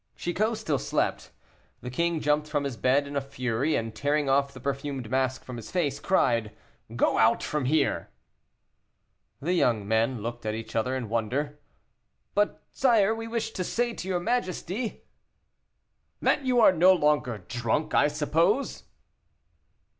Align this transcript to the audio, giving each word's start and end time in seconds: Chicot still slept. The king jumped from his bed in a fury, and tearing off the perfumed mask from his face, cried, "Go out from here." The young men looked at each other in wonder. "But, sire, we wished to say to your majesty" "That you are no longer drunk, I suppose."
Chicot 0.15 0.57
still 0.57 0.79
slept. 0.79 1.29
The 1.81 1.91
king 1.91 2.21
jumped 2.21 2.47
from 2.47 2.63
his 2.63 2.75
bed 2.75 3.05
in 3.05 3.15
a 3.15 3.21
fury, 3.21 3.75
and 3.75 3.93
tearing 3.95 4.27
off 4.27 4.51
the 4.51 4.59
perfumed 4.59 5.11
mask 5.11 5.43
from 5.43 5.57
his 5.57 5.69
face, 5.69 5.99
cried, 5.99 6.51
"Go 6.95 7.19
out 7.19 7.43
from 7.43 7.65
here." 7.65 8.09
The 9.43 9.53
young 9.53 9.87
men 9.87 10.23
looked 10.23 10.43
at 10.43 10.55
each 10.55 10.75
other 10.75 10.95
in 10.95 11.07
wonder. 11.07 11.59
"But, 12.33 12.63
sire, 12.71 13.13
we 13.13 13.27
wished 13.27 13.55
to 13.57 13.63
say 13.63 13.93
to 13.93 14.07
your 14.07 14.19
majesty" 14.19 15.03
"That 16.23 16.45
you 16.45 16.59
are 16.61 16.73
no 16.73 16.93
longer 16.93 17.45
drunk, 17.47 17.93
I 17.93 18.07
suppose." 18.07 18.85